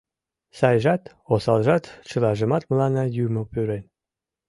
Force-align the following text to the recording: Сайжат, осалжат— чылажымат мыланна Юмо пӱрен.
Сайжат, 0.57 1.03
осалжат— 1.33 1.83
чылажымат 2.07 2.63
мыланна 2.69 3.03
Юмо 3.25 3.41
пӱрен. 3.51 3.83